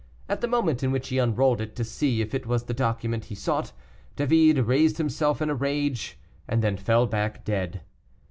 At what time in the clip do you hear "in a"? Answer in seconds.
5.43-5.53